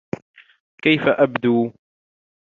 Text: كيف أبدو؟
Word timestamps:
كيف 0.83 1.01
أبدو؟ 1.07 1.71